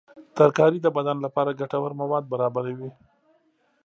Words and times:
ترکاري 0.37 0.79
د 0.83 0.87
بدن 0.97 1.17
لپاره 1.25 1.57
ګټور 1.59 1.91
مواد 2.01 2.23
برابروي. 2.33 2.89